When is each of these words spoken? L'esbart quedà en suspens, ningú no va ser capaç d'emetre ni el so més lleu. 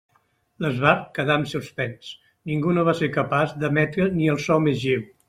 L'esbart 0.63 1.03
quedà 1.17 1.35
en 1.41 1.43
suspens, 1.51 2.09
ningú 2.53 2.73
no 2.79 2.87
va 2.89 2.97
ser 3.01 3.11
capaç 3.19 3.55
d'emetre 3.65 4.09
ni 4.17 4.33
el 4.35 4.41
so 4.49 4.59
més 4.69 4.81
lleu. 4.87 5.07